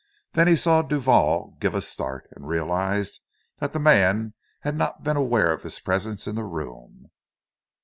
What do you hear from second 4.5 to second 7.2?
had not been aware of his presence in the room.